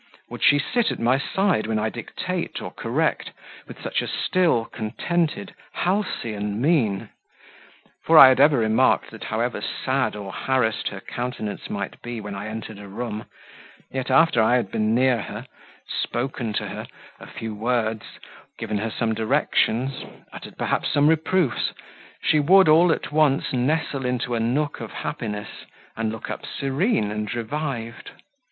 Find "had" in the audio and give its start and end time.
8.29-8.39, 14.55-14.71